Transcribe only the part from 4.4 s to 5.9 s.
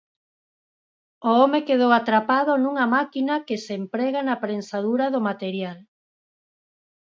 prensadura do material.